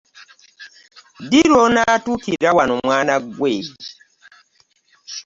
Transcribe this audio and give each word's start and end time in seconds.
Ddi 1.23 1.41
lw'onatuukira 1.49 2.49
wano 2.57 2.73
mwana 2.85 3.13
ggwe. 3.23 3.53